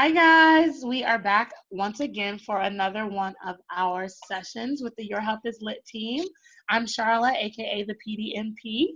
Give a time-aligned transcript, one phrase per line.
[0.00, 0.84] Hi, guys.
[0.86, 5.40] We are back once again for another one of our sessions with the Your Health
[5.44, 6.24] is Lit team.
[6.70, 8.90] I'm Charlotte, aka the PDNP.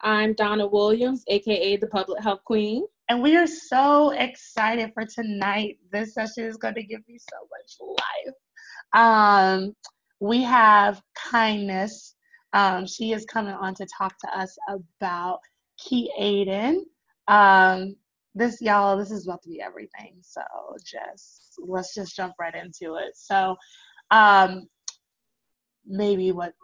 [0.00, 2.86] I'm Donna Williams, aka the Public Health Queen.
[3.10, 5.76] And we are so excited for tonight.
[5.92, 8.34] This session is going to give me so much life.
[8.94, 9.76] Um,
[10.18, 12.14] we have kindness.
[12.54, 15.40] Um, she is coming on to talk to us about
[15.78, 16.84] Kiaden.
[17.28, 17.96] Um,
[18.34, 20.16] this y'all this is about to be everything.
[20.22, 20.42] So
[20.84, 23.16] just let's just jump right into it.
[23.16, 23.56] So
[24.10, 24.68] um
[25.86, 26.54] maybe what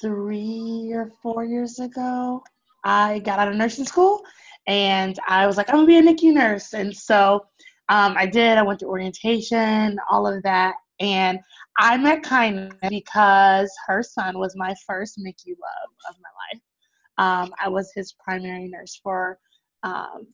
[0.00, 2.42] three or four years ago
[2.84, 4.22] i got out of nursing school
[4.66, 6.72] and i was like i'm gonna be a nicu nurse.
[6.74, 7.46] And so
[7.88, 10.74] um, i did i went to orientation all of that.
[11.00, 11.38] And
[11.78, 16.62] i met kindness because her son was my first nicu love of my life.
[17.18, 19.38] Um, i was his primary nurse for
[19.82, 20.26] um,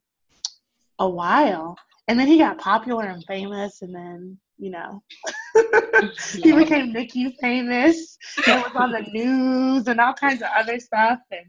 [0.98, 1.76] a while.
[2.08, 5.02] And then he got popular and famous, and then, you know,
[6.34, 8.18] he became NICU famous.
[8.44, 11.18] He was on the news and all kinds of other stuff.
[11.30, 11.46] And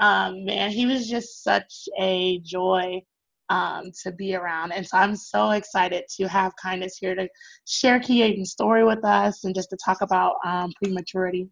[0.00, 3.00] um, man, he was just such a joy
[3.48, 4.72] um, to be around.
[4.72, 7.28] And so I'm so excited to have Kindness here to
[7.66, 11.48] share Key story with us and just to talk about um, prematurity.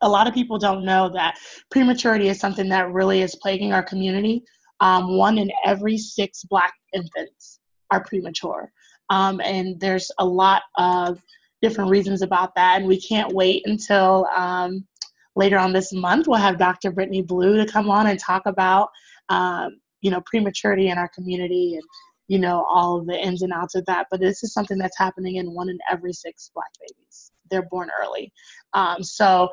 [0.00, 1.36] A lot of people don't know that
[1.70, 4.44] prematurity is something that really is plaguing our community
[4.80, 8.70] um, one in every six black infants are premature.
[9.10, 11.22] Um, and there's a lot of
[11.62, 12.78] different reasons about that.
[12.78, 14.86] And we can't wait until um,
[15.34, 16.26] later on this month.
[16.26, 16.90] We'll have Dr.
[16.90, 18.90] Brittany Blue to come on and talk about,
[19.28, 21.84] um, you know, prematurity in our community and,
[22.28, 24.06] you know, all of the ins and outs of that.
[24.10, 27.32] But this is something that's happening in one in every six black babies.
[27.50, 28.32] They're born early.
[28.74, 29.48] Um, so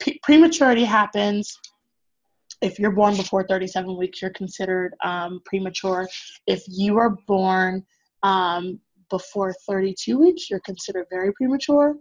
[0.00, 1.58] p- prematurity happens
[2.60, 6.08] if you're born before 37 weeks, you're considered um, premature.
[6.46, 7.84] If you are born
[8.22, 11.94] um, before 32 weeks, you're considered very premature.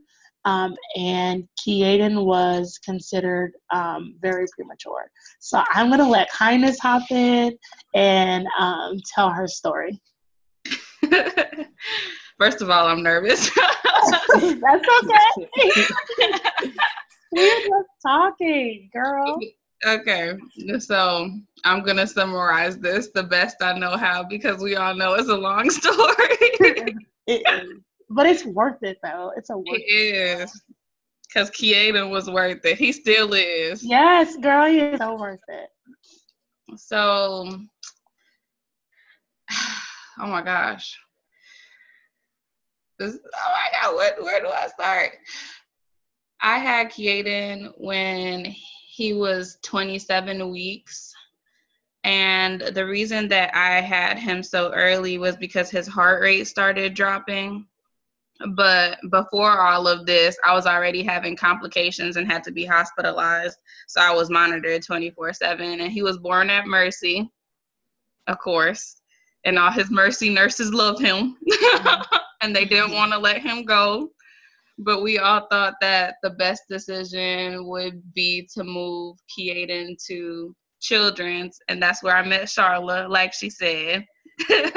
[0.45, 5.09] Um, and Kiaden was considered um, very premature.
[5.39, 7.57] So I'm going to let Kindness hop in
[7.95, 10.01] and um, tell her story.
[12.39, 13.49] First of all, I'm nervous.
[14.33, 15.49] That's okay.
[17.31, 19.39] We're just talking, girl.
[19.85, 20.33] Okay,
[20.79, 21.29] so
[21.65, 25.35] I'm gonna summarize this the best I know how because we all know it's a
[25.35, 25.97] long story.
[25.97, 27.69] it is,
[28.09, 29.31] but it's worth it though.
[29.35, 30.63] It's a worth it, it is
[31.33, 32.77] because Kiaden was worth it.
[32.77, 33.83] He still is.
[33.83, 35.69] Yes, girl, he is so worth it.
[36.77, 37.59] So,
[40.19, 40.97] oh my gosh,
[42.99, 45.11] this, oh my god, what, where do I start?
[46.41, 48.53] I had Kiaden when
[48.93, 51.15] he was 27 weeks.
[52.03, 56.93] And the reason that I had him so early was because his heart rate started
[56.93, 57.65] dropping.
[58.51, 63.57] But before all of this, I was already having complications and had to be hospitalized.
[63.87, 65.79] So I was monitored 24 7.
[65.79, 67.27] And he was born at Mercy,
[68.27, 68.97] of course.
[69.43, 71.35] And all his Mercy nurses loved him.
[72.41, 72.95] and they didn't mm-hmm.
[72.95, 74.11] want to let him go
[74.77, 81.57] but we all thought that the best decision would be to move Kiaden to children's
[81.69, 84.05] and that's where I met Charla like she said.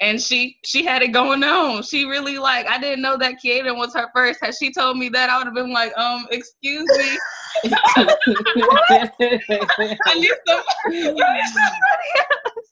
[0.00, 1.82] And she she had it going on.
[1.82, 4.40] She really like I didn't know that Kiaden was her first.
[4.42, 7.18] Had she told me that I would have been like um excuse me.
[7.64, 8.98] I
[10.14, 12.66] need some, I need somebody else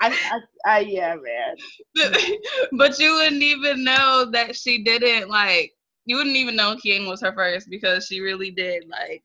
[0.00, 2.16] I, I, I, yeah, man.
[2.72, 5.72] but you wouldn't even know that she didn't like
[6.06, 9.22] you wouldn't even know Kian was her first because she really did like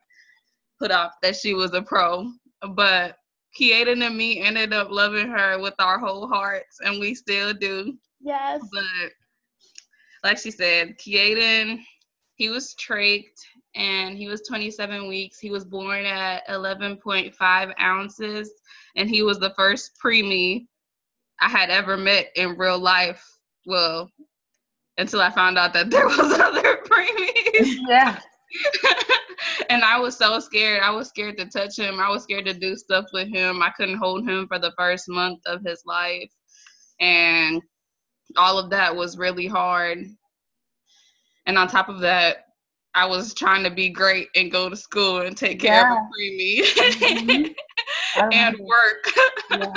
[0.79, 2.31] put off that she was a pro.
[2.75, 3.17] But
[3.59, 7.97] Kiaden and me ended up loving her with our whole hearts, and we still do.
[8.21, 8.61] Yes.
[8.71, 9.11] But
[10.23, 11.81] like she said, Kiaden,
[12.35, 13.25] he was trached
[13.75, 15.39] and he was 27 weeks.
[15.39, 18.51] He was born at 11.5 ounces,
[18.95, 20.67] and he was the first preemie
[21.41, 23.23] I had ever met in real life.
[23.65, 24.09] Well,
[24.99, 27.77] until I found out that there was other preemies.
[27.87, 28.19] Yeah.
[29.69, 30.83] and I was so scared.
[30.83, 31.99] I was scared to touch him.
[31.99, 33.63] I was scared to do stuff with him.
[33.63, 36.29] I couldn't hold him for the first month of his life.
[36.99, 37.61] And
[38.35, 40.05] all of that was really hard.
[41.45, 42.45] And on top of that,
[42.93, 45.91] I was trying to be great and go to school and take care yeah.
[45.91, 48.29] of a preemie mm-hmm.
[48.33, 49.13] and work.
[49.51, 49.73] Yeah.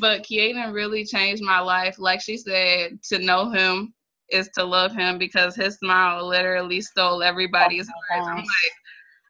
[0.00, 1.96] But Kiaden really changed my life.
[1.98, 3.94] Like she said, to know him
[4.30, 8.28] is to love him because his smile literally stole everybody's oh heart.
[8.28, 8.46] I'm like,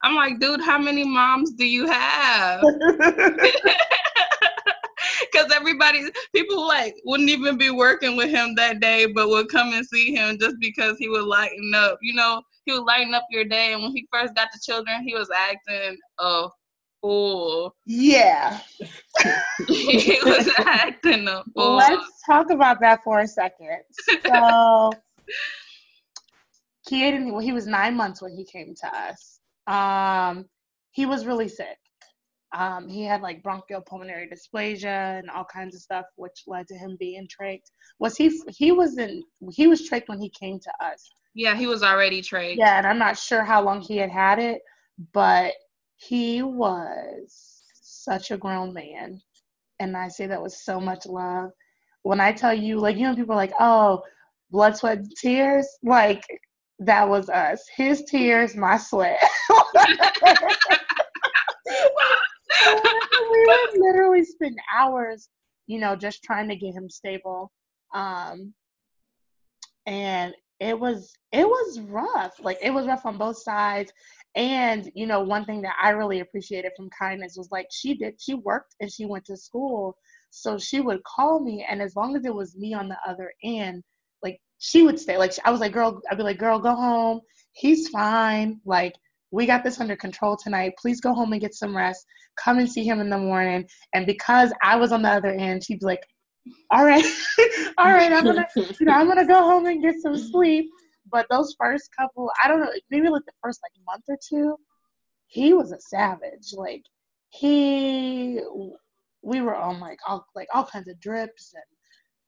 [0.03, 2.63] I'm like, dude, how many moms do you have?
[5.33, 9.49] Because because everybody, people like wouldn't even be working with him that day, but would
[9.49, 11.99] come and see him just because he would lighten up.
[12.03, 13.73] You know, he would lighten up your day.
[13.73, 16.49] And when he first got the children, he was acting a
[17.07, 17.77] fool.
[17.87, 18.59] Yeah.
[19.69, 21.77] he was acting a fool.
[21.77, 23.83] Let's talk about that for a second.
[24.25, 24.91] So,
[26.91, 29.41] Kiaden, he was nine months when he came to us.
[29.67, 30.47] Um,
[30.91, 31.79] he was really sick.
[32.57, 36.75] Um, he had like bronchial pulmonary dysplasia and all kinds of stuff, which led to
[36.75, 37.71] him being trached.
[37.99, 38.41] Was he?
[38.49, 39.23] He was in.
[39.53, 41.11] He was trached when he came to us.
[41.35, 42.57] Yeah, he was already trached.
[42.57, 44.63] Yeah, and I'm not sure how long he had had it,
[45.13, 45.53] but
[45.97, 49.21] he was such a grown man,
[49.81, 51.51] and I say that with so much love.
[52.03, 54.03] When I tell you, like, you know, people are like, "Oh,
[54.51, 56.23] blood, sweat, tears," like
[56.79, 57.65] that was us.
[57.77, 59.21] His tears, my sweat.
[63.31, 65.29] we would literally spend hours,
[65.67, 67.51] you know, just trying to get him stable.
[67.95, 68.53] Um,
[69.87, 72.35] and it was it was rough.
[72.43, 73.93] Like it was rough on both sides.
[74.37, 78.15] And you know, one thing that I really appreciated from kindness was like she did
[78.21, 79.97] she worked and she went to school.
[80.31, 83.33] So she would call me and as long as it was me on the other
[83.43, 83.83] end,
[84.23, 85.17] like she would stay.
[85.17, 87.21] Like I was like, girl, I'd be like, girl, go home.
[87.53, 88.61] He's fine.
[88.67, 88.93] Like
[89.31, 90.75] we got this under control tonight.
[90.79, 92.05] Please go home and get some rest.
[92.39, 93.67] Come and see him in the morning.
[93.95, 96.03] And because I was on the other end, she'd be like,
[96.71, 97.05] all right,
[97.79, 100.71] all right, I'm gonna, you know, I'm gonna go home and get some sleep.
[101.11, 104.57] But those first couple, I don't know, maybe like the first like month or two,
[105.27, 106.53] he was a savage.
[106.55, 106.83] Like
[107.31, 108.41] he,
[109.23, 111.65] we were on like all like all kinds of drips and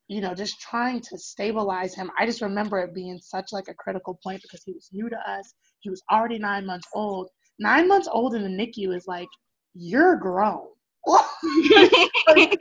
[0.08, 2.10] you know just trying to stabilize him.
[2.18, 5.16] I just remember it being such like a critical point because he was new to
[5.16, 5.54] us.
[5.80, 7.28] He was already nine months old.
[7.58, 9.28] Nine months old in the NICU is like
[9.74, 10.66] you're grown.
[11.08, 12.58] like,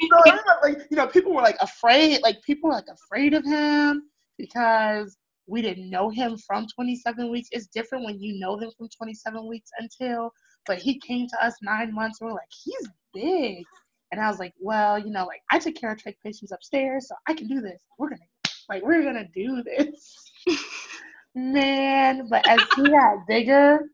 [0.64, 4.04] like, you know, people were like afraid, like people were like afraid of him
[4.38, 5.18] because
[5.48, 7.50] we didn't know him from 27 weeks.
[7.52, 10.32] It's different when you know them from 27 weeks until,
[10.66, 12.20] but he came to us nine months.
[12.20, 13.64] And we're like, he's big.
[14.12, 17.08] And I was like, well, you know, like I took care of trach patients upstairs,
[17.08, 17.82] so I can do this.
[17.98, 18.22] We're gonna,
[18.70, 20.32] like, we're gonna do this,
[21.36, 22.28] man.
[22.30, 23.90] But as he got bigger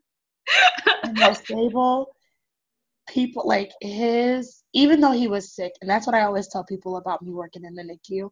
[1.04, 2.16] and more stable,
[3.08, 6.96] people like his even though he was sick and that's what i always tell people
[6.96, 8.32] about me working in the nicu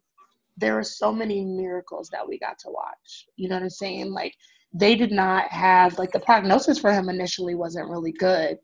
[0.61, 3.25] there were so many miracles that we got to watch.
[3.35, 4.13] You know what i'm saying?
[4.13, 4.33] Like
[4.73, 8.57] they did not have like the prognosis for him initially wasn't really good.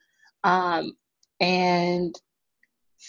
[0.44, 0.94] Um
[1.42, 2.16] and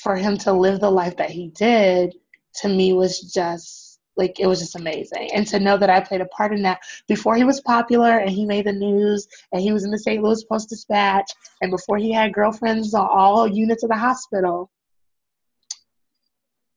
[0.03, 2.15] for him to live the life that he did
[2.57, 5.31] to me was just like it was just amazing.
[5.33, 8.31] And to know that i played a part in that before he was popular and
[8.31, 11.31] he made the news and he was in the st louis post dispatch
[11.61, 14.71] and before he had girlfriends on all units of the hospital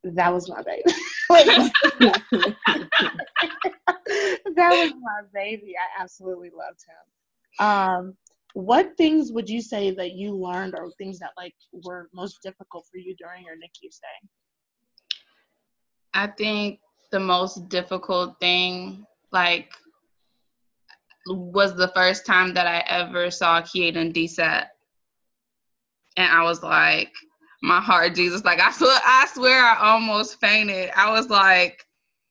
[0.03, 0.83] that was my baby
[4.55, 5.73] that was my baby.
[5.77, 7.65] I absolutely loved him.
[7.65, 8.17] Um,
[8.53, 12.85] what things would you say that you learned or things that like were most difficult
[12.91, 14.07] for you during your nicu stay?
[16.13, 16.79] I think
[17.11, 19.71] the most difficult thing, like,
[21.27, 24.67] was the first time that I ever saw Kiaden desat.
[26.17, 27.11] And I was like,
[27.61, 30.91] my heart, Jesus, like I swear, I swear I almost fainted.
[30.95, 31.85] I was like,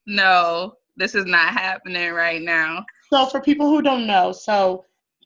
[0.07, 2.85] no, this is not happening right now.
[3.13, 4.85] So for people who don't know, so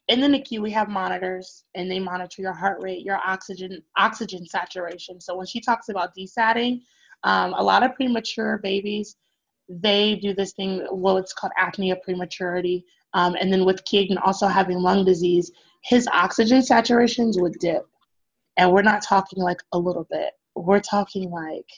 [0.09, 4.47] in the NICU we have monitors and they monitor your heart rate, your oxygen oxygen
[4.47, 5.21] saturation.
[5.21, 6.83] So when she talks about desatting,
[7.23, 9.17] um, a lot of premature babies
[9.69, 12.85] they do this thing, well, it's called apnea prematurity.
[13.15, 15.51] Um, and then with Keegan also having lung disease,
[15.83, 17.87] his oxygen saturations would dip.
[18.57, 21.69] And we're not talking like a little bit, we're talking like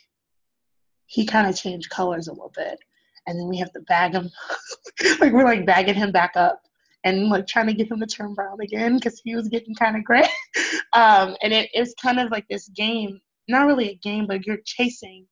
[1.07, 2.79] he kind of changed colors a little bit.
[3.27, 4.31] And then we have to bag him,
[5.21, 6.63] like we're like bagging him back up
[7.05, 9.97] and like trying to get him to turn brown again because he was getting kind
[9.97, 10.29] of gray.
[10.93, 14.59] um, and it, it's kind of like this game, not really a game, but you're
[14.65, 15.27] chasing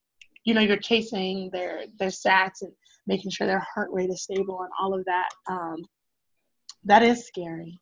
[0.45, 2.73] you know you're chasing their their sats and
[3.07, 5.85] making sure their heart rate is stable and all of that um,
[6.85, 7.81] that is scary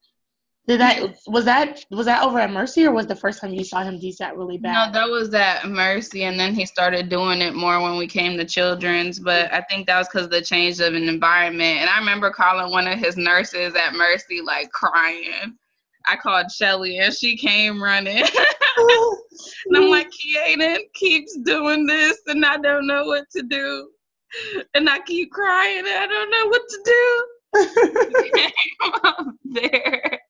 [0.68, 3.64] did that was that was that over at Mercy or was the first time you
[3.64, 4.72] saw him desat really bad?
[4.72, 8.38] No, that was at Mercy, and then he started doing it more when we came
[8.38, 9.18] to Children's.
[9.18, 11.78] But I think that was because of the change of an environment.
[11.78, 15.58] And I remember calling one of his nurses at Mercy like crying.
[16.06, 18.22] I called Shelly, and she came running.
[19.66, 23.88] and I'm like, Kiaden keeps doing this, and I don't know what to do.
[24.74, 27.26] And I keep crying, and I don't know what to do.
[29.44, 30.20] there.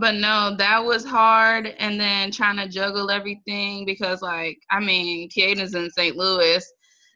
[0.00, 1.66] But no, that was hard.
[1.78, 6.16] And then trying to juggle everything because, like, I mean, Kiaden's in St.
[6.16, 6.64] Louis,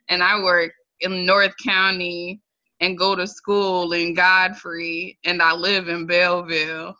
[0.08, 2.40] and I work in North County
[2.80, 6.94] and go to school in Godfrey, and I live in Belleville.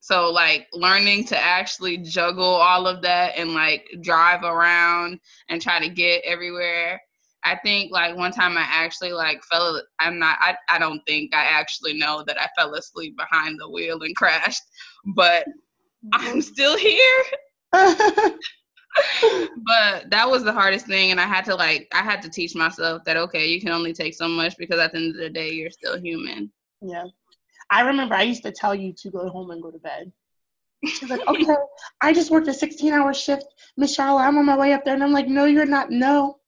[0.00, 5.78] So, like, learning to actually juggle all of that and like drive around and try
[5.78, 7.00] to get everywhere
[7.44, 9.82] I think like one time I actually like fell.
[9.98, 10.38] I'm not.
[10.40, 14.14] I I don't think I actually know that I fell asleep behind the wheel and
[14.16, 14.62] crashed,
[15.14, 15.46] but
[16.12, 16.40] I'm mm-hmm.
[16.40, 17.24] still here.
[19.66, 22.54] but that was the hardest thing, and I had to like I had to teach
[22.54, 25.30] myself that okay, you can only take so much because at the end of the
[25.30, 26.52] day, you're still human.
[26.80, 27.04] Yeah,
[27.70, 30.12] I remember I used to tell you to go home and go to bed.
[30.84, 31.46] She's like, okay,
[32.00, 33.46] I just worked a 16 hour shift,
[33.76, 34.24] Miss Charlotte.
[34.24, 35.90] I'm on my way up there, and I'm like, no, you're not.
[35.90, 36.38] No,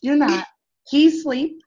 [0.00, 0.46] you're not.
[0.88, 1.60] He's sleep.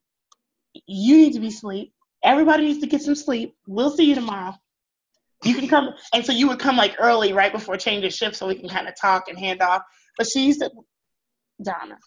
[0.87, 1.93] You need to be sleep.
[2.23, 3.55] Everybody needs to get some sleep.
[3.67, 4.55] We'll see you tomorrow.
[5.43, 8.35] You can come, and so you would come like early, right before change of shift,
[8.35, 9.81] so we can kind of talk and hand off.
[10.17, 10.71] But she used to,
[11.61, 11.97] Donna,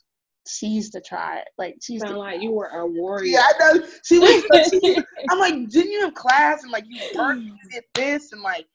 [0.48, 1.48] she used to try it.
[1.58, 2.18] Like she used Sound to.
[2.18, 3.32] like you were a warrior.
[3.32, 3.86] Yeah, I know.
[4.04, 4.70] She was.
[4.70, 4.96] she,
[5.28, 8.66] I'm like, didn't you have class and like you worked, you did this, and like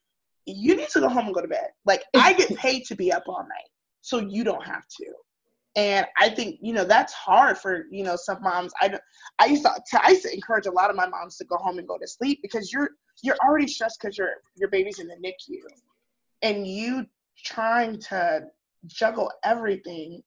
[0.45, 1.69] you need to go home and go to bed.
[1.85, 3.69] Like I get paid to be up all night,
[4.01, 5.05] so you don't have to
[5.75, 8.73] and i think you know that's hard for you know some moms.
[8.81, 8.97] I
[9.39, 9.71] i used to
[10.03, 12.07] i used to encourage a lot of my moms to go home and go to
[12.07, 12.89] sleep because you're
[13.23, 15.61] you're already stressed because your your baby's in the nicu.
[16.41, 17.05] And you
[17.43, 18.47] trying to
[18.87, 20.21] juggle everything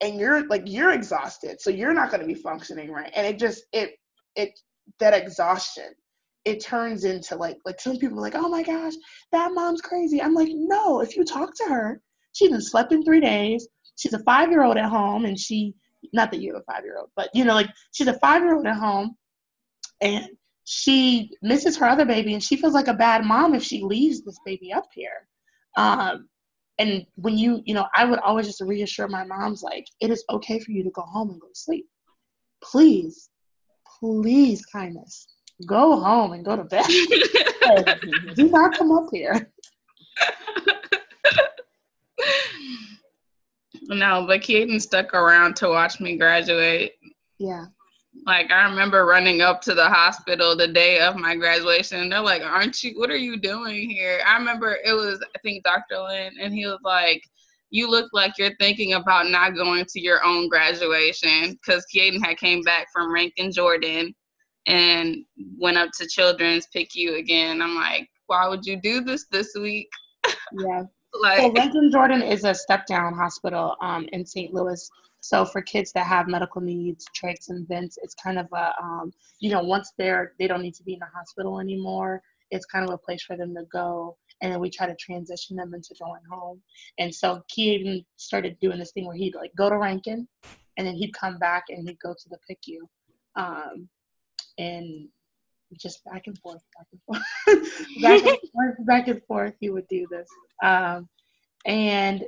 [0.00, 3.12] and you're like you're exhausted so you're not going to be functioning right.
[3.14, 3.92] And it just it
[4.36, 4.58] it
[4.98, 5.92] that exhaustion
[6.46, 8.94] it turns into like like some people are like oh my gosh
[9.30, 10.20] that mom's crazy.
[10.22, 12.00] I'm like no if you talk to her
[12.32, 13.68] she been slept in three days
[14.00, 15.74] she's a five year old at home and she
[16.14, 18.42] not that you have a five year old but you know like she's a five
[18.42, 19.14] year old at home
[20.00, 20.26] and
[20.64, 24.22] she misses her other baby and she feels like a bad mom if she leaves
[24.22, 25.26] this baby up here.
[25.76, 26.28] Um,
[26.78, 30.24] and when you you know i would always just reassure my moms like it is
[30.30, 31.86] okay for you to go home and go to sleep.
[32.62, 33.28] Please
[34.00, 35.26] please kindness
[35.66, 36.86] go home and go to bed.
[38.34, 39.52] Do not come up here
[43.90, 46.92] No, but Keaton stuck around to watch me graduate.
[47.38, 47.66] Yeah.
[48.24, 52.08] Like I remember running up to the hospital the day of my graduation.
[52.08, 52.98] They're like, "Aren't you?
[52.98, 55.98] What are you doing here?" I remember it was I think Dr.
[56.02, 57.22] Lynn, and he was like,
[57.70, 62.36] "You look like you're thinking about not going to your own graduation," because Keaton had
[62.36, 64.14] came back from Ranken Jordan
[64.66, 65.16] and
[65.58, 67.60] went up to Children's PICU again.
[67.60, 69.88] I'm like, "Why would you do this this week?"
[70.52, 70.84] Yeah.
[71.14, 74.54] Like, so Ranken Jordan is a step down hospital um, in St.
[74.54, 74.88] Louis.
[75.20, 79.12] So for kids that have medical needs, trachs and vents, it's kind of a um,
[79.38, 82.22] you know once they're they don't need to be in the hospital anymore.
[82.50, 85.56] It's kind of a place for them to go, and then we try to transition
[85.56, 86.60] them into going home.
[86.98, 90.26] And so Keaton started doing this thing where he'd like go to Ranken,
[90.78, 92.78] and then he'd come back and he'd go to the PICU,
[93.36, 93.88] um,
[94.58, 95.08] and
[95.78, 99.54] just back and forth, back and forth, back and forth, back and forth.
[99.60, 100.28] He would do this,
[100.62, 101.08] um,
[101.66, 102.24] and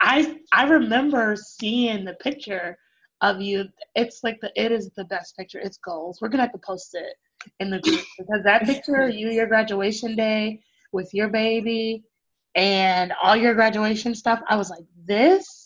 [0.00, 2.78] I I remember seeing the picture
[3.20, 3.64] of you.
[3.94, 5.58] It's like the it is the best picture.
[5.58, 6.18] It's goals.
[6.20, 7.14] We're gonna have to post it
[7.60, 10.60] in the group because that picture, of you your graduation day
[10.92, 12.04] with your baby
[12.54, 14.40] and all your graduation stuff.
[14.48, 15.65] I was like, this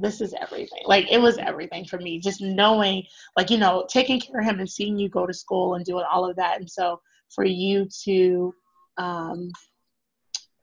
[0.00, 0.82] this is everything.
[0.84, 2.20] Like it was everything for me.
[2.20, 3.02] Just knowing,
[3.36, 6.04] like you know, taking care of him and seeing you go to school and doing
[6.10, 6.60] all of that.
[6.60, 7.00] And so
[7.34, 8.54] for you to
[8.96, 9.50] um,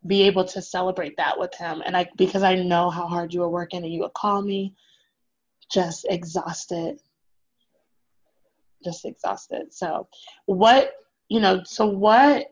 [0.07, 3.41] be able to celebrate that with him, and I because I know how hard you
[3.41, 4.73] were working, and you would call me,
[5.71, 6.99] just exhausted,
[8.83, 9.73] just exhausted.
[9.73, 10.07] So
[10.45, 10.93] what
[11.29, 11.61] you know?
[11.65, 12.47] So what?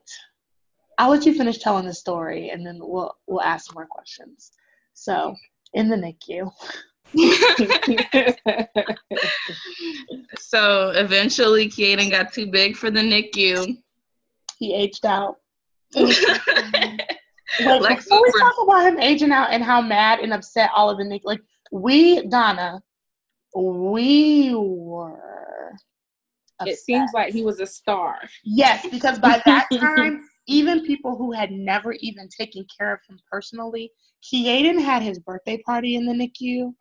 [0.99, 4.51] I'll let you finish telling the story, and then we'll we'll ask more questions.
[4.93, 5.35] So
[5.73, 6.51] in the NICU.
[10.39, 13.77] so eventually, Kaden got too big for the NICU.
[14.57, 15.35] He aged out.
[15.95, 16.17] like,
[17.59, 20.97] like before we talk about him aging out and how mad and upset all of
[20.97, 22.81] the NICU, like we, Donna,
[23.55, 25.75] we were.
[26.59, 26.73] Upset.
[26.73, 28.17] It seems like he was a star.
[28.43, 33.17] Yes, because by that time, even people who had never even taken care of him
[33.31, 33.91] personally
[34.23, 36.73] Keaton had his birthday party in the NICU.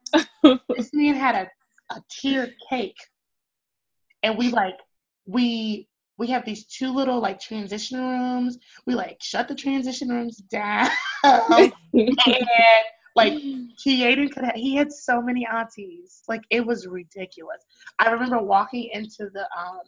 [0.76, 2.96] this man had a, a tiered cake.
[4.22, 4.78] And we like
[5.26, 5.88] we
[6.18, 8.58] we have these two little like transition rooms.
[8.86, 10.88] We like shut the transition rooms down.
[11.24, 11.72] and
[13.16, 13.34] like
[13.82, 16.22] Keaton could have, he had so many aunties.
[16.28, 17.64] Like it was ridiculous.
[17.98, 19.80] I remember walking into the um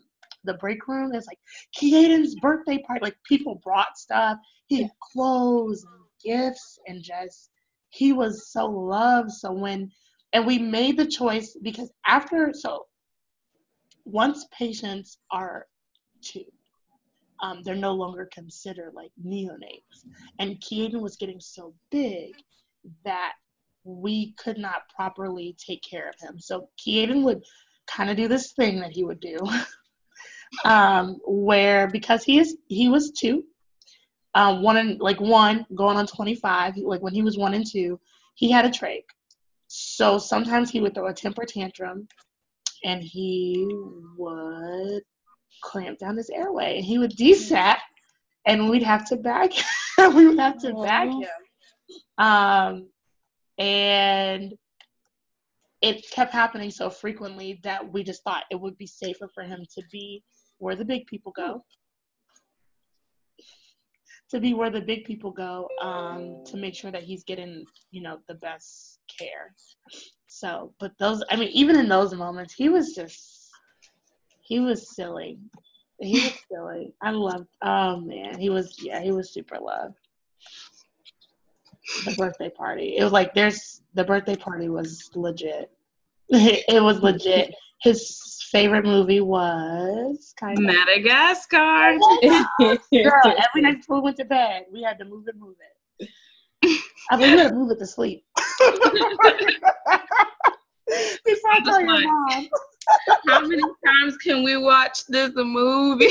[0.45, 1.13] the break room.
[1.15, 1.39] It's like
[1.73, 3.01] Keaton's birthday party.
[3.03, 4.39] Like people brought stuff.
[4.67, 7.51] He had clothes and gifts and just
[7.91, 9.31] he was so loved.
[9.31, 9.91] So when
[10.33, 12.87] and we made the choice because after so
[14.05, 15.67] once patients are
[16.23, 16.45] two,
[17.43, 20.05] um, they're no longer considered like neonates.
[20.39, 22.35] And Keaton was getting so big
[23.05, 23.33] that
[23.85, 26.39] we could not properly take care of him.
[26.39, 27.43] So Keaton would
[27.87, 29.39] kind of do this thing that he would do,
[30.65, 33.45] um, where because he is he was two,
[34.35, 38.01] um, one and like one going on 25, like when he was one and two,
[38.35, 39.05] he had a trach.
[39.69, 42.09] So sometimes he would throw a temper tantrum,
[42.85, 43.69] and he
[44.17, 45.03] would
[45.63, 47.79] clamp down his airway, and he would desat,
[48.47, 49.51] and we'd have to back.
[49.99, 51.29] we would have to back him.
[52.19, 52.89] Um,
[53.59, 54.55] and
[55.81, 59.65] it kept happening so frequently that we just thought it would be safer for him
[59.75, 60.23] to be
[60.59, 61.65] where the big people go.
[64.31, 68.03] To be where the big people go um, to make sure that he's getting you
[68.03, 69.55] know the best care.
[70.27, 73.45] So but those i mean even in those moments he was just
[74.45, 75.39] he was silly.
[76.01, 76.95] He was silly.
[77.03, 78.39] I loved oh man.
[78.39, 79.97] He was yeah he was super loved.
[82.05, 82.97] The birthday party.
[82.97, 85.71] It was like there's the birthday party was legit.
[86.29, 87.55] it was legit.
[87.83, 91.99] His favorite movie was kind of Madagascar.
[92.63, 95.57] Girl, every night before we went to bed, we had to move it, move
[95.99, 96.09] it.
[97.11, 98.25] I mean, we had to move it to sleep.
[101.25, 102.49] Before I tell your mom.
[103.27, 106.05] How many times can we watch this movie?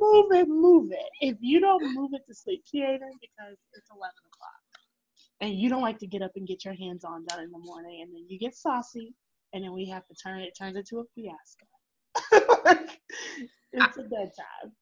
[0.00, 1.08] move it, move it.
[1.20, 4.60] If you don't move it to sleep, theater because it's eleven o'clock,
[5.40, 7.58] and you don't like to get up and get your hands on done in the
[7.58, 9.14] morning, and then you get saucy,
[9.54, 10.52] and then we have to turn it.
[10.58, 11.66] Turns into a fiasco.
[13.72, 14.72] it's a bedtime.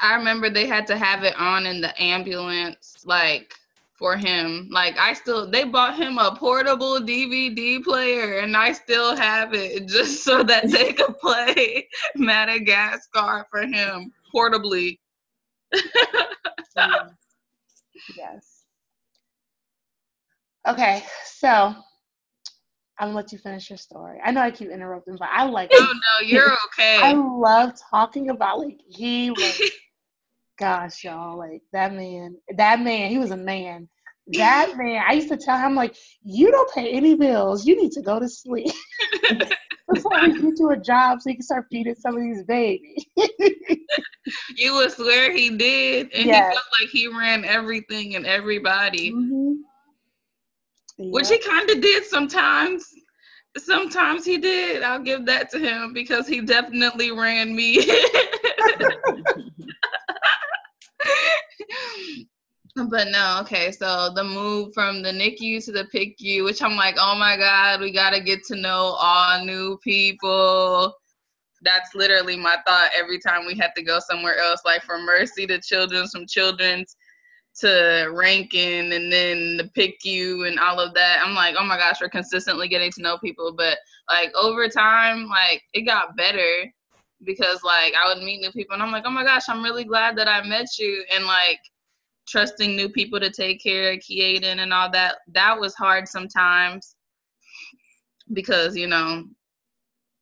[0.00, 3.54] I remember they had to have it on in the ambulance, like
[3.94, 4.68] for him.
[4.70, 9.86] Like I still they bought him a portable DVD player and I still have it
[9.88, 14.98] just so that they could play Madagascar for him portably.
[18.16, 18.64] yes.
[20.66, 21.74] Okay, so
[23.00, 24.18] I'm gonna let you finish your story.
[24.24, 25.70] I know I keep interrupting, but I like.
[25.72, 27.00] Oh no, you're okay.
[27.02, 29.70] I love talking about like he was
[30.58, 33.88] gosh, y'all, like that man, that man, he was a man.
[34.32, 37.64] That man, I used to tell him like, you don't pay any bills.
[37.66, 38.74] You need to go to sleep
[39.94, 43.06] before we get you a job so you can start feeding some of these babies.
[44.54, 46.50] you would swear he did, and yes.
[46.50, 49.52] he felt like he ran everything and everybody, mm-hmm.
[50.98, 52.84] Which he kind of did sometimes.
[53.56, 54.82] Sometimes he did.
[54.82, 57.90] I'll give that to him because he definitely ran me.
[62.86, 63.72] But no, okay.
[63.72, 67.80] So the move from the NICU to the PICU, which I'm like, oh my God,
[67.80, 70.94] we gotta get to know all new people.
[71.62, 75.46] That's literally my thought every time we had to go somewhere else, like from Mercy
[75.48, 76.96] to Children's, from Children's
[77.60, 77.66] to
[78.12, 81.22] Ranken and then the PICU and all of that.
[81.24, 83.52] I'm like, oh my gosh, we're consistently getting to know people.
[83.52, 86.72] But like over time, like it got better
[87.24, 89.84] because like I would meet new people, and I'm like, oh my gosh, I'm really
[89.84, 91.58] glad that I met you, and like
[92.28, 96.94] trusting new people to take care of Keaton and all that, that was hard sometimes
[98.34, 99.24] because, you know,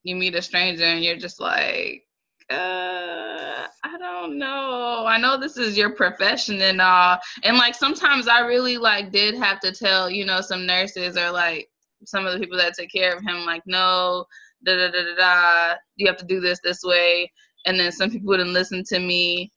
[0.04, 2.05] you meet a stranger and you're just like,
[2.50, 5.04] uh, I don't know.
[5.06, 7.18] I know this is your profession and all.
[7.42, 11.30] And like sometimes I really like did have to tell, you know, some nurses or
[11.30, 11.68] like
[12.04, 14.26] some of the people that take care of him, like, no,
[14.64, 17.30] da da da da da, you have to do this this way.
[17.66, 19.52] And then some people wouldn't listen to me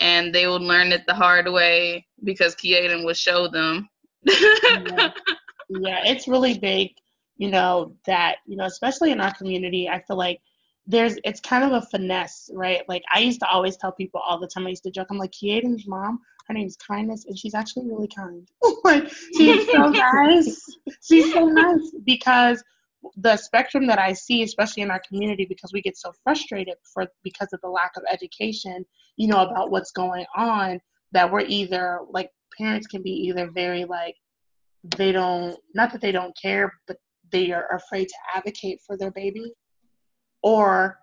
[0.00, 3.88] and they would learn it the hard way because Keaton would show them.
[4.24, 5.10] yeah.
[5.68, 6.90] yeah, it's really big,
[7.36, 10.40] you know, that, you know, especially in our community, I feel like
[10.86, 12.82] there's it's kind of a finesse, right?
[12.88, 15.18] Like I used to always tell people all the time, I used to joke, I'm
[15.18, 18.46] like, Keaton's mom, her name's Kindness, and she's actually really kind.
[18.84, 20.64] like she's so nice.
[21.02, 22.62] She's so nice because
[23.16, 27.06] the spectrum that I see, especially in our community, because we get so frustrated for
[27.22, 28.84] because of the lack of education,
[29.16, 30.80] you know, about what's going on,
[31.12, 34.16] that we're either like parents can be either very like
[34.96, 36.98] they don't not that they don't care, but
[37.32, 39.52] they are afraid to advocate for their baby,
[40.44, 41.00] or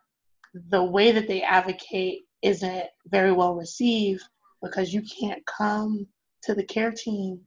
[0.70, 4.24] the way that they advocate isn't very well received
[4.64, 6.08] because you can't come
[6.44, 7.42] to the care team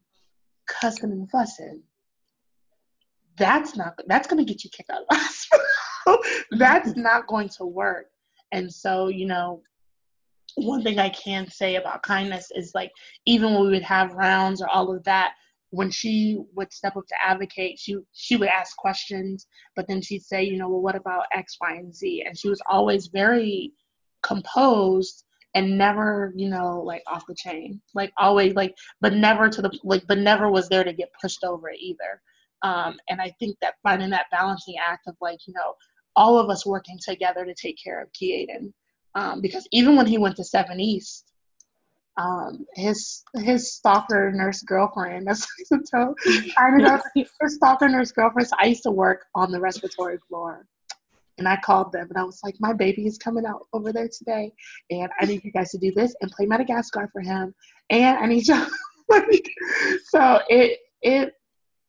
[0.68, 1.82] cussing and fussing
[3.36, 6.18] that's not that's going to get you kicked out of the hospital.
[6.52, 7.02] that's mm-hmm.
[7.02, 8.06] not going to work.
[8.52, 9.62] And so, you know,
[10.56, 12.92] one thing I can say about kindness is like
[13.26, 15.34] even when we would have rounds or all of that,
[15.74, 20.22] when she would step up to advocate, she she would ask questions, but then she'd
[20.22, 22.24] say, you know, well, what about X, Y, and Z?
[22.26, 23.72] And she was always very
[24.22, 27.80] composed and never, you know, like off the chain.
[27.94, 31.44] Like always, like, but never to the like, but never was there to get pushed
[31.44, 32.20] over either.
[32.62, 35.74] Um, and I think that finding that balancing act of like, you know,
[36.16, 38.72] all of us working together to take care of Keaton.
[39.16, 41.33] Um, because even when he went to Seven East,
[42.16, 45.26] um, his his stalker nurse girlfriend.
[45.26, 46.14] That's what
[46.58, 48.48] I ended up his stalker nurse girlfriend.
[48.48, 50.66] So I used to work on the respiratory floor,
[51.38, 54.08] and I called them and I was like, "My baby is coming out over there
[54.08, 54.52] today,
[54.90, 57.54] and I need you guys to do this and play Madagascar for him,
[57.90, 58.66] and I need you."
[60.04, 61.34] so it it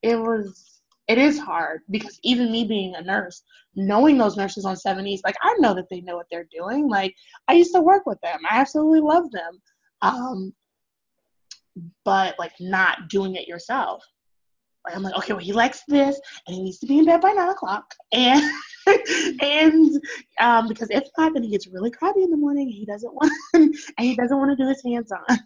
[0.02, 3.42] it was it is hard because even me being a nurse,
[3.76, 6.88] knowing those nurses on Seven East, like I know that they know what they're doing.
[6.88, 7.14] Like
[7.46, 8.40] I used to work with them.
[8.50, 9.60] I absolutely love them.
[10.02, 10.54] Um,
[12.04, 14.02] but like not doing it yourself.
[14.84, 17.20] Like I'm like, okay, well he likes this and he needs to be in bed
[17.20, 17.94] by nine o'clock.
[18.12, 18.42] And
[19.40, 20.02] and
[20.40, 22.68] um, because if not, then he gets really crabby in the morning.
[22.68, 25.38] He doesn't want and he doesn't want to do his hands on.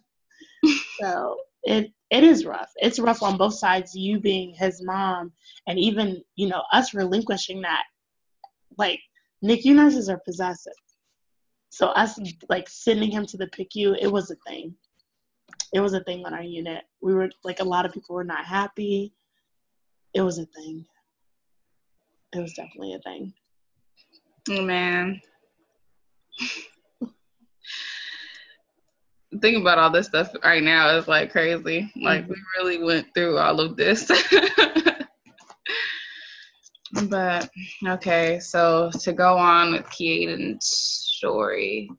[1.01, 2.71] so it it is rough.
[2.77, 5.33] It's rough on both sides, you being his mom
[5.69, 7.85] and even, you know, us relinquishing that.
[8.77, 9.01] Like,
[9.45, 10.73] NICU nurses are possessive.
[11.71, 14.75] So us like sending him to the PICU, it was a thing.
[15.73, 16.83] It was a thing on our unit.
[17.01, 19.15] We were like a lot of people were not happy.
[20.13, 20.85] It was a thing.
[22.35, 23.33] It was definitely a thing.
[24.51, 25.21] Oh man.
[29.41, 31.93] Think about all this stuff right now is like crazy.
[32.03, 32.33] Like mm-hmm.
[32.33, 34.11] we really went through all of this.
[37.09, 37.51] but
[37.87, 41.91] okay, so to go on with Keaton's story.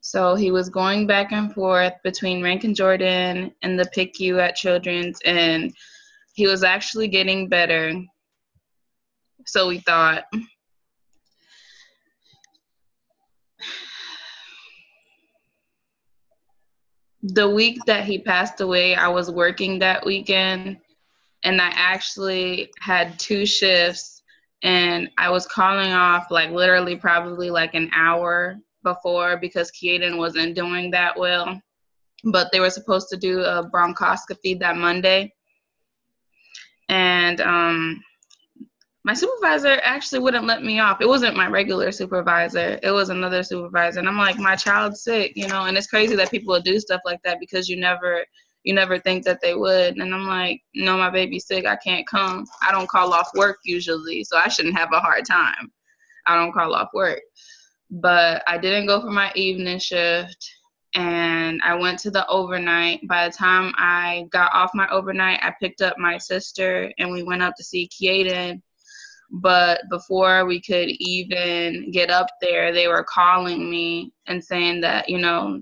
[0.00, 5.20] So he was going back and forth between Ranken Jordan and the PICU at Children's,
[5.24, 5.72] and
[6.34, 7.92] he was actually getting better.
[9.46, 10.24] So we thought.
[17.22, 20.78] the week that he passed away, I was working that weekend
[21.44, 24.17] and I actually had two shifts
[24.62, 30.54] and I was calling off like literally probably like an hour before because Keaton wasn't
[30.54, 31.60] doing that well.
[32.24, 35.32] But they were supposed to do a bronchoscopy that Monday.
[36.88, 38.02] And um
[39.04, 41.00] my supervisor actually wouldn't let me off.
[41.00, 42.78] It wasn't my regular supervisor.
[42.82, 44.00] It was another supervisor.
[44.00, 46.78] And I'm like, my child's sick, you know, and it's crazy that people would do
[46.78, 48.22] stuff like that because you never
[48.64, 49.96] you never think that they would.
[49.96, 51.66] And I'm like, no, my baby's sick.
[51.66, 52.44] I can't come.
[52.62, 55.72] I don't call off work usually, so I shouldn't have a hard time.
[56.26, 57.20] I don't call off work.
[57.90, 60.50] But I didn't go for my evening shift
[60.94, 63.06] and I went to the overnight.
[63.08, 67.22] By the time I got off my overnight, I picked up my sister and we
[67.22, 68.62] went up to see Keaton
[69.30, 75.08] but before we could even get up there they were calling me and saying that
[75.08, 75.60] you know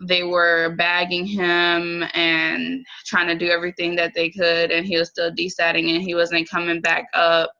[0.00, 5.08] they were bagging him and trying to do everything that they could and he was
[5.08, 7.50] still desatting and he wasn't coming back up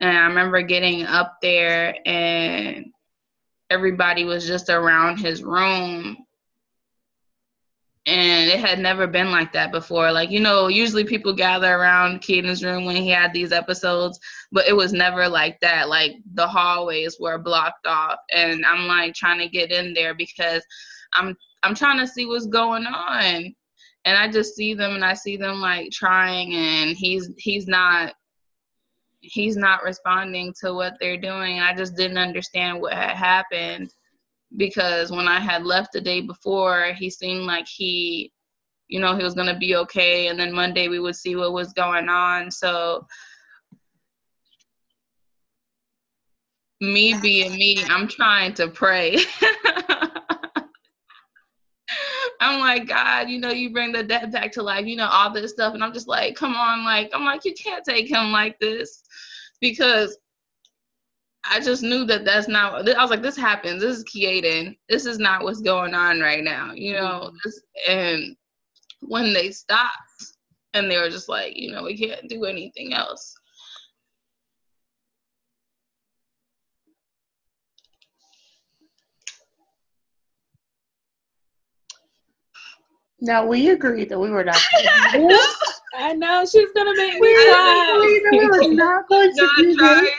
[0.00, 2.86] and i remember getting up there and
[3.70, 6.16] everybody was just around his room
[8.06, 10.12] and it had never been like that before.
[10.12, 14.20] Like, you know, usually people gather around Keaton's room when he had these episodes,
[14.52, 15.88] but it was never like that.
[15.88, 20.62] Like the hallways were blocked off and I'm like trying to get in there because
[21.14, 23.54] I'm I'm trying to see what's going on.
[24.06, 28.12] And I just see them and I see them like trying and he's he's not
[29.20, 31.60] he's not responding to what they're doing.
[31.60, 33.90] I just didn't understand what had happened
[34.56, 38.32] because when I had left the day before, he seemed like he,
[38.88, 40.28] you know, he was going to be okay.
[40.28, 42.50] And then Monday we would see what was going on.
[42.50, 43.06] So,
[46.80, 49.16] me being me, I'm trying to pray.
[52.44, 55.32] I'm like, God, you know, you bring the dead back to life, you know, all
[55.32, 55.74] this stuff.
[55.74, 59.02] And I'm just like, come on, like, I'm like, you can't take him like this
[59.60, 60.18] because
[61.50, 62.88] I just knew that that's not.
[62.88, 63.82] I was like, this happens.
[63.82, 64.76] This is Keaton.
[64.88, 67.30] This is not what's going on right now, you know.
[67.30, 67.36] Mm-hmm.
[67.44, 68.36] This, and
[69.00, 69.92] when they stopped,
[70.74, 73.34] and they were just like, you know, we can't do anything else.
[83.20, 84.56] Now we agreed that we were not.
[85.96, 88.20] I know she's gonna make me cry.
[88.32, 90.10] We were not going to do this.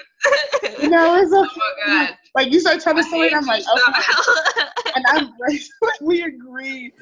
[0.90, 1.52] no, it's oh, okay.
[1.54, 2.18] Oh my god.
[2.34, 4.64] like you start telling story, and I'm like, okay.
[4.96, 5.62] and I'm like,
[6.02, 6.94] we agreed.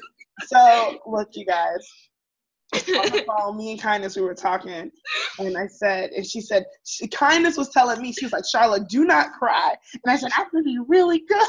[0.46, 1.88] So look, you guys.
[2.74, 2.80] On
[3.12, 4.90] the phone, me and Kindness, we were talking,
[5.38, 8.88] and I said, and she said, she, Kindness was telling me, she was like, Charlotte,
[8.88, 9.76] do not cry.
[9.92, 11.46] And I said, I'm gonna be really good.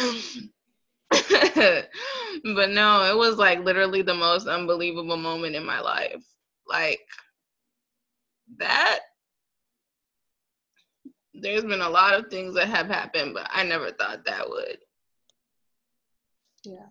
[2.44, 6.24] but no, it was like literally the most unbelievable moment in my life.
[6.66, 7.00] Like
[8.58, 9.00] that.
[11.34, 14.78] There's been a lot of things that have happened, but I never thought that would.
[16.64, 16.86] Yeah.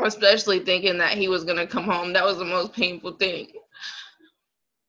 [0.00, 2.12] Especially thinking that he was gonna come home.
[2.12, 3.48] That was the most painful thing.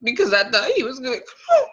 [0.02, 1.70] Because I thought he was gonna come home.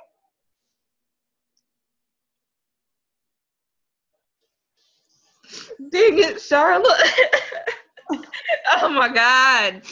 [5.90, 6.86] Dang it, Charlotte.
[8.80, 9.82] oh my God.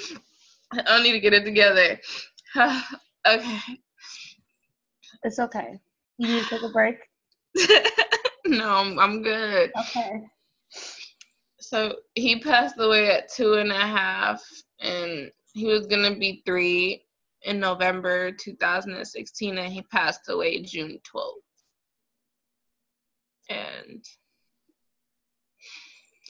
[0.87, 1.99] I need to get it together.
[3.27, 3.59] okay.
[5.23, 5.79] It's okay.
[6.19, 6.99] You need to take a break?
[8.47, 9.71] no, I'm, I'm good.
[9.79, 10.23] Okay.
[11.61, 14.43] So he passed away at two and a half,
[14.81, 17.05] and he was going to be three
[17.43, 21.33] in November 2016, and he passed away June 12th.
[23.51, 24.05] And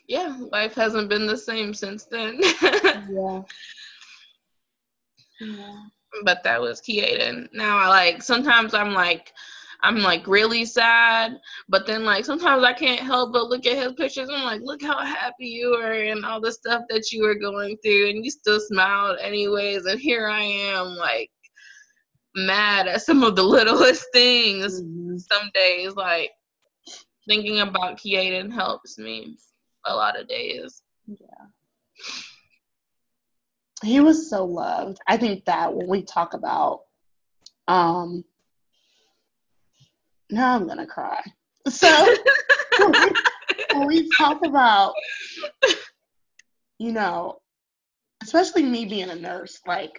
[0.09, 2.41] yeah, life hasn't been the same since then.
[3.11, 3.43] yeah.
[5.41, 5.83] Yeah.
[6.25, 7.49] But that was Keaton.
[7.53, 9.33] Now I like sometimes I'm like
[9.83, 13.93] I'm like really sad, but then like sometimes I can't help but look at his
[13.93, 14.29] pictures.
[14.29, 17.77] I'm like, look how happy you are and all the stuff that you were going
[17.85, 19.85] through, and you still smiled anyways.
[19.85, 21.31] And here I am, like
[22.35, 24.83] mad at some of the littlest things.
[24.83, 25.19] Mm-hmm.
[25.19, 26.33] Some days, like
[27.29, 29.37] thinking about Keaton helps me
[29.85, 30.83] a lot of days.
[31.07, 31.47] Yeah.
[33.83, 34.99] He was so loved.
[35.07, 36.81] I think that when we talk about
[37.69, 38.25] um
[40.31, 41.23] now I'm gonna cry.
[41.69, 41.89] So
[42.79, 43.11] when, we,
[43.73, 44.95] when we talk about
[46.79, 47.41] you know,
[48.23, 49.93] especially me being a nurse, like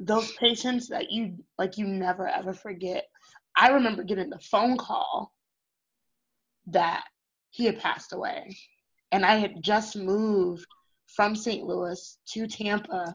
[0.00, 3.06] those patients that you like you never ever forget.
[3.56, 5.32] I remember getting the phone call
[6.66, 7.04] that
[7.54, 8.56] he had passed away.
[9.12, 10.66] And I had just moved
[11.14, 11.64] from St.
[11.64, 13.14] Louis to Tampa.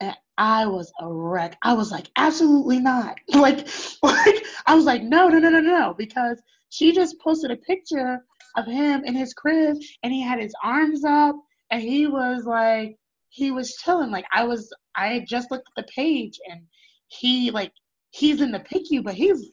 [0.00, 1.56] And I was a wreck.
[1.62, 3.16] I was like, absolutely not.
[3.32, 3.68] Like,
[4.02, 8.24] like I was like, no, no, no, no, no, because she just posted a picture
[8.56, 11.36] of him in his crib and he had his arms up
[11.70, 12.96] and he was like
[13.28, 14.10] he was chilling.
[14.10, 16.62] Like I was I had just looked at the page and
[17.06, 17.70] he like
[18.10, 19.48] he's in the PICU, but he's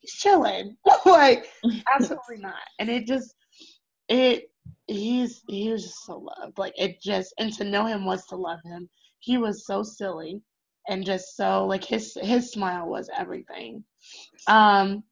[0.00, 0.76] he's chilling.
[1.06, 1.46] like
[1.94, 2.54] absolutely not.
[2.80, 3.34] And it just
[4.14, 4.50] it
[4.86, 6.58] he's he was just so loved.
[6.58, 8.88] Like it just and to know him was to love him.
[9.18, 10.40] He was so silly
[10.88, 13.82] and just so like his his smile was everything.
[14.46, 15.02] Um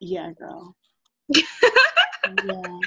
[0.00, 0.74] yeah, girl.
[1.34, 2.78] yeah.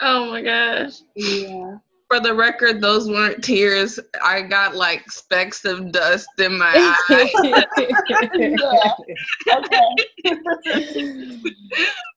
[0.00, 1.00] Oh my gosh.
[1.14, 1.76] Yeah.
[2.10, 3.98] For the record, those weren't tears.
[4.22, 6.72] I got like specks of dust in my
[7.08, 7.30] eye.
[9.56, 9.90] okay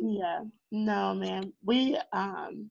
[0.00, 0.40] yeah.
[0.70, 1.52] No, man.
[1.64, 2.70] We um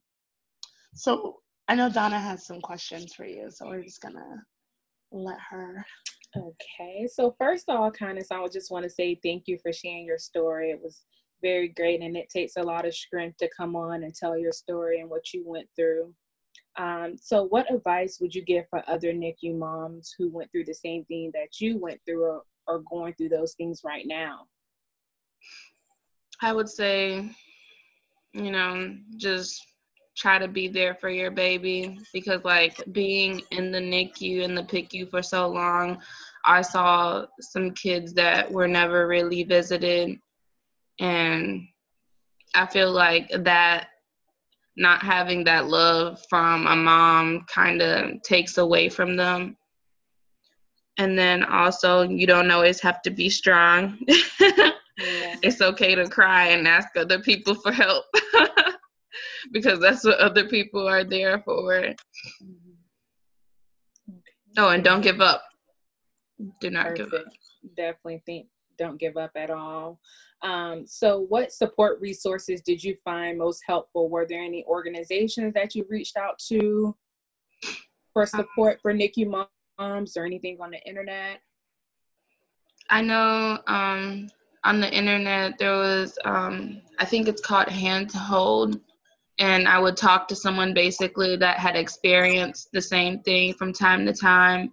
[0.94, 4.44] so I know Donna has some questions for you, so we're just gonna
[5.12, 5.86] let her.
[6.38, 7.08] Okay.
[7.12, 10.20] So first of all, Kindness, I just want to say thank you for sharing your
[10.20, 10.72] story.
[10.72, 11.02] It was
[11.42, 14.52] very great and it takes a lot of strength to come on and tell your
[14.52, 16.14] story and what you went through.
[16.78, 20.74] Um, so what advice would you give for other NICU moms who went through the
[20.74, 24.46] same thing that you went through or, are going through those things right now?
[26.42, 27.30] I would say,
[28.34, 29.66] you know, just
[30.16, 34.64] try to be there for your baby because, like, being in the NICU and the
[34.64, 36.02] PICU for so long,
[36.46, 40.18] I saw some kids that were never really visited.
[41.00, 41.68] And
[42.56, 43.90] I feel like that
[44.78, 49.58] not having that love from a mom kind of takes away from them.
[50.98, 54.00] And then also, you don't always have to be strong.
[55.00, 55.36] Yeah.
[55.42, 58.06] It's okay to cry and ask other people for help
[59.52, 61.72] because that's what other people are there for.
[61.72, 62.74] Mm-hmm.
[64.10, 64.32] Okay.
[64.58, 65.44] Oh, and don't give up.
[66.60, 67.12] Do not Perfect.
[67.12, 67.26] give up.
[67.76, 70.00] Definitely think don't give up at all.
[70.42, 74.10] Um, so, what support resources did you find most helpful?
[74.10, 76.96] Were there any organizations that you reached out to
[78.14, 81.42] for um, support for NICU moms or anything on the internet?
[82.90, 84.30] I know um,
[84.70, 88.80] on the internet there was um, i think it's called hand to hold
[89.40, 94.06] and i would talk to someone basically that had experienced the same thing from time
[94.06, 94.70] to time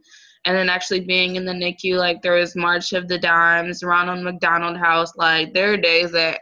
[0.47, 4.23] and then actually being in the NICU, like there was March of the Dimes, Ronald
[4.23, 5.13] McDonald House.
[5.17, 6.39] Like there are days that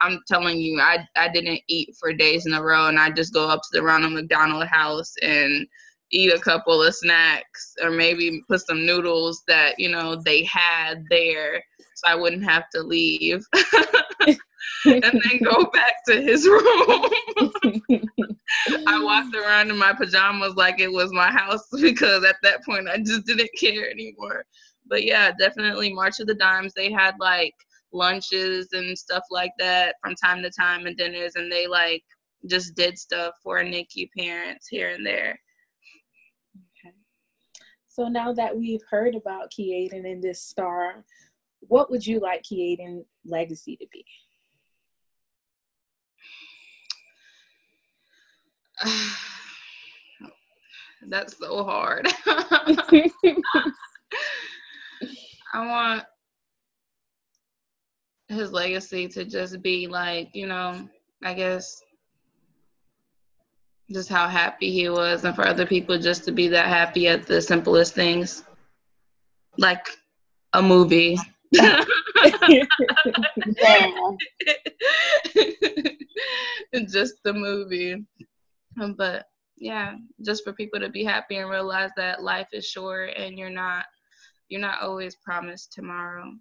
[0.00, 3.34] I'm telling you, I I didn't eat for days in a row, and I just
[3.34, 5.66] go up to the Ronald McDonald House and
[6.10, 11.04] eat a couple of snacks, or maybe put some noodles that you know they had
[11.10, 11.62] there,
[12.04, 13.44] so I wouldn't have to leave.
[14.84, 16.62] and then go back to his room.
[18.86, 22.88] I walked around in my pajamas like it was my house because at that point
[22.88, 24.44] I just didn't care anymore.
[24.86, 26.74] But yeah, definitely March of the Dimes.
[26.74, 27.54] They had like
[27.92, 32.02] lunches and stuff like that from time to time and dinners, and they like
[32.48, 35.38] just did stuff for NICU parents here and there.
[36.84, 36.94] Okay.
[37.86, 41.04] So now that we've heard about Kiaden and this star,
[41.68, 44.04] what would you like Kiaden legacy to be?
[51.08, 52.08] That's so hard.
[55.54, 56.04] I want
[58.28, 60.88] his legacy to just be like, you know,
[61.22, 61.82] I guess
[63.90, 67.26] just how happy he was and for other people just to be that happy at
[67.26, 68.44] the simplest things.
[69.58, 69.86] Like
[70.54, 71.18] a movie.
[72.48, 72.64] yeah.
[76.88, 78.04] just the movie.
[78.96, 79.26] But
[79.58, 83.50] yeah, just for people to be happy and realize that life is short and you're
[83.50, 83.84] not
[84.48, 86.32] you're not always promised tomorrow.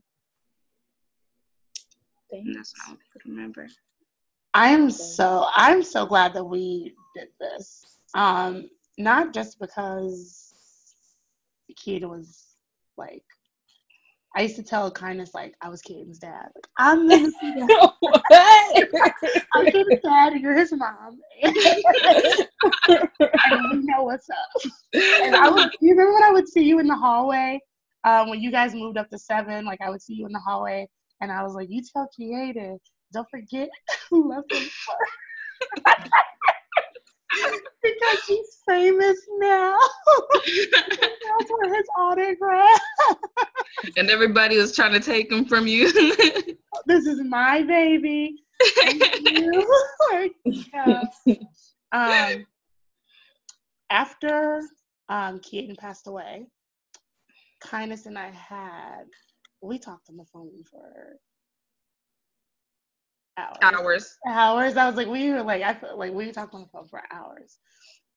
[2.32, 2.74] Thanks.
[2.88, 2.96] I
[3.26, 3.68] remember.
[4.54, 8.00] I'm so I'm so glad that we did this.
[8.14, 10.54] Um, not just because
[11.74, 12.56] Kiaden was
[12.98, 13.24] like
[14.36, 16.48] I used to tell Kindness like I was Kiaden's dad.
[16.56, 17.94] Like, I'm gonna see that.
[19.54, 21.20] I'm Kiaden's dad and you're his mom.
[21.44, 21.54] and
[23.72, 24.72] we know what's up.
[24.94, 27.60] And I would you remember when I would see you in the hallway?
[28.04, 30.40] Um, when you guys moved up to seven, like I would see you in the
[30.40, 30.88] hallway
[31.20, 32.78] and I was like, You tell Kiaden,
[33.14, 33.70] don't forget
[34.10, 34.70] who left him
[37.84, 39.78] because he's famous now.
[40.72, 42.80] That's for his autograph.
[43.98, 45.92] and everybody was trying to take him from you.
[46.86, 48.36] this is my baby.
[50.46, 51.04] yeah.
[51.92, 52.46] um,
[53.90, 54.62] after
[55.10, 56.46] um, Kiaden passed away,
[57.62, 59.06] Kindness and I had
[59.62, 61.18] we talked on the phone for
[63.42, 63.58] hours.
[63.62, 64.18] Hours.
[64.28, 64.78] Hours.
[64.78, 67.02] I was like, we were like, I felt like we talked on the phone for
[67.12, 67.58] hours.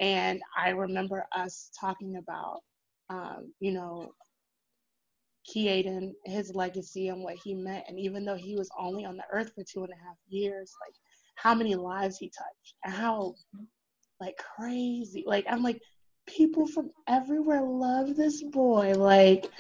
[0.01, 2.61] And I remember us talking about,
[3.11, 4.13] um, you know,
[5.49, 7.85] Kiaden, his legacy and what he meant.
[7.89, 10.73] And even though he was only on the earth for two and a half years,
[10.85, 10.95] like
[11.37, 13.35] how many lives he touched and how
[14.21, 15.25] like crazy.
[15.27, 15.81] Like I'm like,
[16.27, 18.95] people from everywhere love this boy.
[18.95, 19.51] Like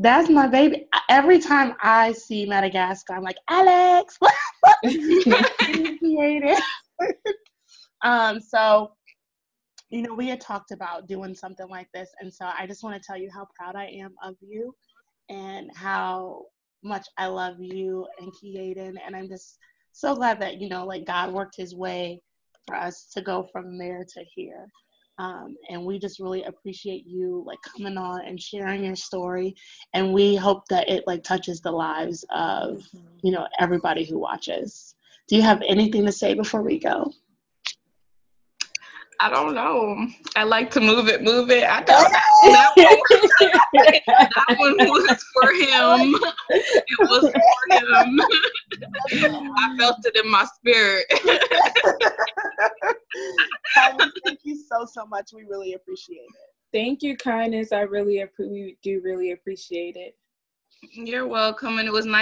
[0.00, 0.88] that's my baby.
[1.10, 4.18] Every time I see Madagascar, I'm like, Alex.
[8.02, 8.92] um, so,
[9.90, 12.96] you know, we had talked about doing something like this, and so I just want
[12.96, 14.74] to tell you how proud I am of you,
[15.28, 16.46] and how
[16.82, 19.58] much I love you and Kiaden, and I'm just
[19.92, 22.22] so glad that you know, like God worked His way
[22.66, 24.66] for us to go from there to here.
[25.20, 29.54] Um, and we just really appreciate you like coming on and sharing your story.
[29.92, 32.98] And we hope that it like touches the lives of mm-hmm.
[33.22, 34.94] you know everybody who watches.
[35.28, 37.12] Do you have anything to say before we go
[39.22, 40.06] I don't know.
[40.34, 41.64] I like to move it, move it.
[41.64, 42.96] I don't that one,
[44.16, 46.14] that one was for him.
[46.48, 48.20] It was for him.
[49.58, 51.04] I felt it in my spirit.
[54.24, 55.32] thank you so so much.
[55.34, 56.50] We really appreciate it.
[56.72, 57.72] Thank you, kindness.
[57.72, 60.16] I really we do really appreciate it.
[60.92, 62.18] You're welcome, and it was nice